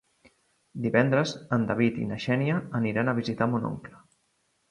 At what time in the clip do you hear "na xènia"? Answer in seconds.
2.13-2.57